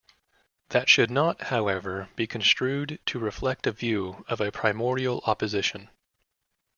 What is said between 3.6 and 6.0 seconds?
a view of a primordial opposition.